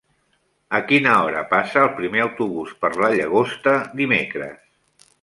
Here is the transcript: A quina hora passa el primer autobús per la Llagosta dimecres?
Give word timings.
A 0.77 0.79
quina 0.91 1.13
hora 1.25 1.43
passa 1.51 1.83
el 1.83 1.93
primer 2.01 2.23
autobús 2.25 2.75
per 2.83 2.93
la 3.05 3.13
Llagosta 3.19 3.79
dimecres? 4.05 4.61